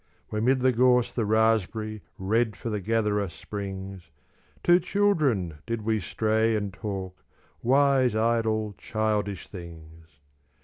[0.29, 4.09] Where 'mid the gorse the raspberry Red for the gatherer springs;
[4.63, 7.23] Two children did we stray and talk
[7.61, 10.07] Wise, idle, childish things.